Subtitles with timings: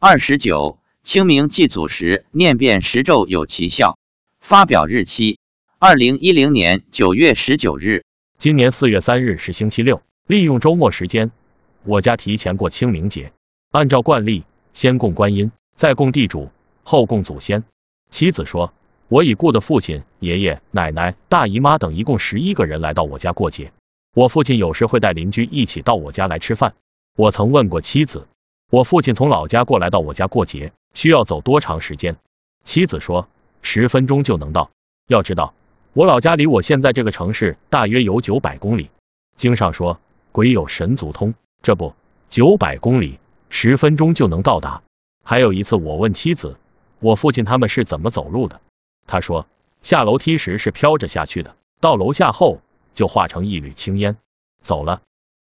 [0.00, 3.98] 二十九，清明祭祖时念遍十咒有奇效。
[4.38, 5.40] 发表日期：
[5.80, 8.04] 二零一零年九月十九日。
[8.38, 11.32] 今年四月三日是星期六，利用周末时间，
[11.82, 13.32] 我家提前过清明节。
[13.72, 16.48] 按照惯例，先供观音，再供地主，
[16.84, 17.64] 后供祖先。
[18.08, 18.72] 妻子说，
[19.08, 23.72] 我已故的父亲、爷爷、奶奶、大姨妈等一共十一个人来到我家过节。
[24.14, 26.76] 我父亲有时会带邻居一起到我家来吃饭。
[27.16, 28.28] 我曾问过妻子。
[28.70, 32.16] 我父亲从老家过来到我家过节，需要走多长时间？
[32.64, 33.26] 妻子说
[33.62, 34.70] 十分钟就能到。
[35.06, 35.54] 要知道，
[35.94, 38.90] 我老家离我现在这个城市大约有九百公里。
[39.38, 39.98] 经上说
[40.32, 41.94] 鬼有神足通，这不
[42.28, 44.82] 九百公里十分钟就能到达。
[45.24, 46.58] 还有一次，我问妻子，
[47.00, 48.60] 我父亲他们是怎么走路的？
[49.06, 49.46] 他说
[49.80, 52.60] 下楼梯时是飘着下去的，到楼下后
[52.94, 54.18] 就化成一缕青烟
[54.60, 55.00] 走了。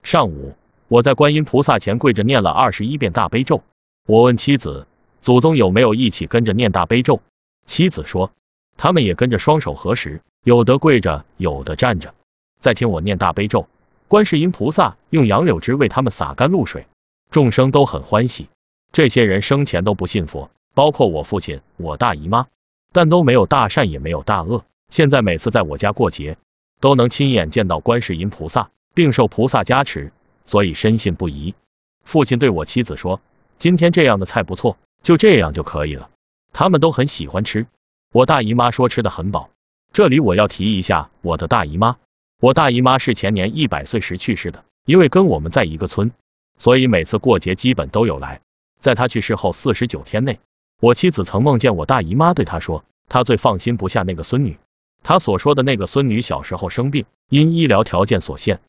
[0.02, 0.56] 上午。
[0.92, 3.62] 我在观音菩萨前跪着念了二十一遍大悲咒。
[4.06, 4.86] 我问妻子，
[5.22, 7.22] 祖宗有没有一起跟着念大悲咒？
[7.64, 8.30] 妻子说，
[8.76, 12.12] 他们也跟着双手合十，有的跪着，有的站着，
[12.60, 13.68] 在听我念大悲咒。
[14.06, 16.86] 观世音菩萨用杨柳枝为他们洒甘露水，
[17.30, 18.50] 众生都很欢喜。
[18.92, 22.48] 这些人生前都不信佛，包括我父亲、我大姨妈，
[22.92, 24.66] 但都没有大善也没有大恶。
[24.90, 26.36] 现在每次在我家过节，
[26.80, 30.12] 都能亲眼见到观世音菩萨，并受菩萨加持。
[30.46, 31.54] 所以深信不疑。
[32.04, 33.20] 父亲对我妻子说
[33.58, 36.10] ：“今天这样的菜不错，就这样就可以了。”
[36.52, 37.66] 他们都很喜欢吃。
[38.12, 39.50] 我大姨妈说吃的很饱。
[39.92, 41.96] 这里我要提一下我的大姨妈。
[42.40, 46.10] 我大姨妈是前年一百岁时去世的，因为跟我们在一个村，
[46.58, 48.40] 所以每次过节基本都有来。
[48.80, 50.40] 在她去世后四十九天内，
[50.80, 54.58] 我妻子曾梦见我大姨妈对她说，她最放心不下那个孙女。
[55.04, 58.60] 她所说的那个孙女小时候生病，因医疗条件所限。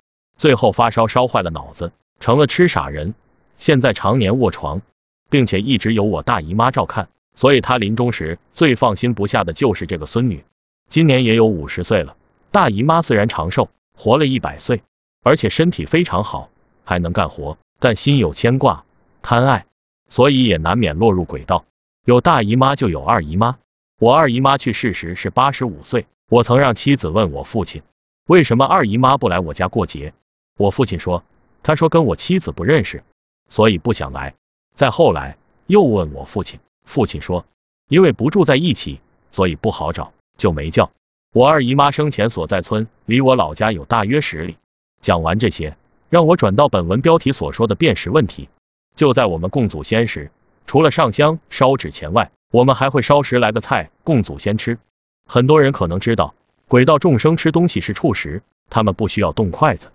[0.43, 3.13] 最后发烧烧坏了脑子，成了痴傻人，
[3.57, 4.81] 现在常年卧床，
[5.29, 10.43] 并且一直由我大姨妈照看，所以他临终时最放心不下的就是这个孙女。
[10.89, 12.17] 今年也有五十岁了，
[12.51, 14.83] 大姨妈虽然长寿，活了一百岁，
[15.23, 16.49] 而且身体非常好，
[16.83, 18.83] 还能干活，但心有牵挂，
[19.21, 19.65] 贪爱，
[20.09, 21.63] 所以也难免落入轨道。
[22.03, 23.59] 有大姨妈就有二姨妈，
[23.97, 27.81] 我二姨妈去世时是八十五岁，我曾让妻子问我父亲，
[28.27, 30.13] 为什么二姨妈不来我家过节？
[30.57, 31.23] 我父亲说，
[31.63, 33.03] 他说跟我妻子不认识，
[33.49, 34.35] 所以不想来。
[34.75, 35.37] 再后来
[35.67, 37.45] 又问我父亲，父亲说，
[37.89, 38.99] 因为不住在一起，
[39.31, 40.91] 所以不好找，就没叫。
[41.33, 44.57] 我二姨妈生前所在村离我老家有大约十里。
[45.01, 45.75] 讲完这些，
[46.09, 48.49] 让我转到本文标题所说的辨识问题。
[48.95, 50.31] 就在我们供祖先时，
[50.67, 54.77] 除了上香烧纸钱外，我们还会烧食来的菜供祖先吃。
[55.25, 56.35] 很多人可能知道，
[56.67, 59.91] 鬼道众生吃东西是触食，他们不需要动筷子。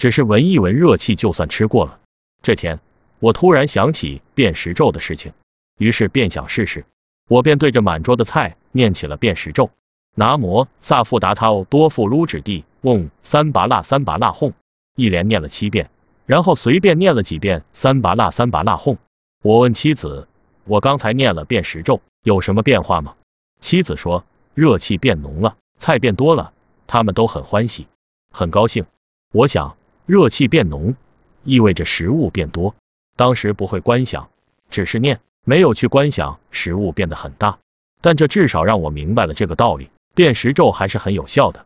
[0.00, 2.00] 只是闻一闻热气就算吃过了。
[2.42, 2.80] 这天，
[3.18, 5.34] 我突然想起辨识咒的事情，
[5.76, 6.86] 于是便想试试。
[7.28, 9.68] 我便对着满桌的菜念起了辨识咒：
[10.14, 14.54] 南无萨富达他多富噜指地嗡三拔腊三拔腊哄，
[14.96, 15.90] 一连念了七遍，
[16.24, 18.96] 然后随便念了几遍三拔腊三拔腊哄。
[19.42, 20.28] 我问妻子
[20.64, 23.16] ：“我刚才念了辨识咒，有什么变化吗？”
[23.60, 24.24] 妻子说
[24.56, 26.54] ：“热气变浓了，菜变多了，
[26.86, 27.86] 他们都很欢喜，
[28.32, 28.86] 很高兴。”
[29.34, 29.76] 我想。
[30.10, 30.96] 热气变浓，
[31.44, 32.74] 意味着食物变多。
[33.14, 34.28] 当时不会观想，
[34.68, 37.60] 只是念，没有去观想食物变得很大。
[38.00, 41.64] 但这至少让我明白了这个道理，辨识咒还是很有效的。